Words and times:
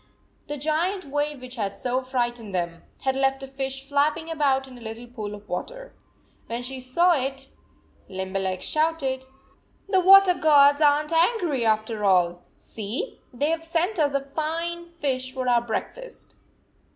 The 0.47 0.57
giant 0.57 1.05
wave 1.05 1.41
which 1.41 1.57
had 1.57 1.75
so 1.75 2.01
frightened 2.01 2.55
them, 2.55 2.81
had 3.01 3.15
left 3.15 3.43
a 3.43 3.47
fish 3.47 3.87
flapping 3.87 4.31
about 4.31 4.67
in 4.67 4.75
a 4.75 4.81
little 4.81 5.05
pool 5.05 5.35
of 5.35 5.47
water. 5.47 5.93
When 6.47 6.63
she 6.63 6.79
saw 6.79 7.11
it, 7.11 7.49
Limberleg 8.09 8.63
shouted: 8.63 9.25
"The 9.87 9.99
water 9.99 10.33
gods 10.33 10.81
aren 10.81 11.07
t 11.07 11.15
angry, 11.15 11.63
after 11.67 12.03
all! 12.03 12.41
See, 12.57 13.19
they 13.31 13.51
have 13.51 13.63
sent 13.63 13.99
us 13.99 14.15
a 14.15 14.21
fine 14.21 14.87
fish 14.87 15.31
for 15.31 15.47
our 15.47 15.61
breakfast! 15.61 16.33